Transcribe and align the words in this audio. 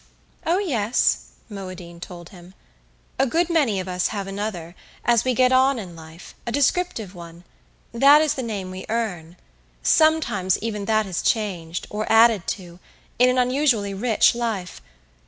"Oh 0.47 0.57
yes," 0.57 1.25
Moadine 1.47 1.99
told 1.99 2.29
him. 2.29 2.55
"A 3.19 3.27
good 3.27 3.51
many 3.51 3.79
of 3.79 3.87
us 3.87 4.07
have 4.07 4.25
another, 4.25 4.73
as 5.05 5.23
we 5.23 5.35
get 5.35 5.51
on 5.51 5.77
in 5.77 5.95
life 5.95 6.33
a 6.47 6.51
descriptive 6.51 7.13
one. 7.13 7.43
That 7.93 8.19
is 8.19 8.33
the 8.33 8.41
name 8.41 8.71
we 8.71 8.87
earn. 8.89 9.37
Sometimes 9.83 10.57
even 10.57 10.85
that 10.85 11.05
is 11.05 11.21
changed, 11.21 11.85
or 11.91 12.11
added 12.11 12.47
to, 12.47 12.79
in 13.19 13.29
an 13.29 13.37
unusually 13.37 13.93
rich 13.93 14.33
life. 14.33 14.81